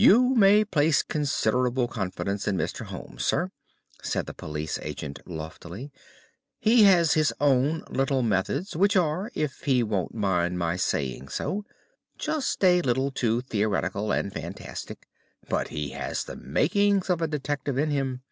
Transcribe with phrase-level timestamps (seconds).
[0.00, 2.86] "You may place considerable confidence in Mr.
[2.86, 3.50] Holmes, sir,"
[4.02, 5.92] said the police agent loftily.
[6.58, 11.66] "He has his own little methods, which are, if he won't mind my saying so,
[12.16, 15.06] just a little too theoretical and fantastic,
[15.50, 18.22] but he has the makings of a detective in him.